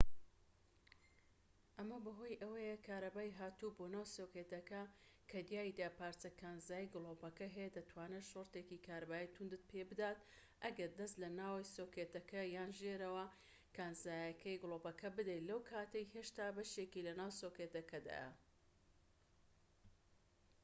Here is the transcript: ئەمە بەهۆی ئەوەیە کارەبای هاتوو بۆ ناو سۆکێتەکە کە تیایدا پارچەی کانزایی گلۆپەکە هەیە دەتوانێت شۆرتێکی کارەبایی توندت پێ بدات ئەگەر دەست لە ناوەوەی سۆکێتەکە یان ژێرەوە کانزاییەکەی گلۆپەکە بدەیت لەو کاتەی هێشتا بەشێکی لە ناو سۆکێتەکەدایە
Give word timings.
ئەمە 1.77 1.97
بەهۆی 2.05 2.39
ئەوەیە 2.41 2.77
کارەبای 2.87 3.35
هاتوو 3.39 3.75
بۆ 3.77 3.85
ناو 3.95 4.05
سۆکێتەکە 4.15 4.81
کە 5.29 5.39
تیایدا 5.47 5.87
پارچەی 5.99 6.37
کانزایی 6.41 6.91
گلۆپەکە 6.93 7.47
هەیە 7.55 7.73
دەتوانێت 7.77 8.29
شۆرتێکی 8.31 8.83
کارەبایی 8.87 9.31
توندت 9.35 9.63
پێ 9.69 9.81
بدات 9.91 10.19
ئەگەر 10.63 10.91
دەست 10.99 11.15
لە 11.23 11.29
ناوەوەی 11.39 11.71
سۆکێتەکە 11.75 12.41
یان 12.55 12.69
ژێرەوە 12.79 13.25
کانزاییەکەی 13.77 14.61
گلۆپەکە 14.63 15.09
بدەیت 15.17 15.43
لەو 15.49 15.59
کاتەی 15.69 16.09
هێشتا 16.13 16.45
بەشێکی 16.55 17.05
لە 17.07 17.13
ناو 17.19 17.31
سۆکێتەکەدایە 17.41 18.29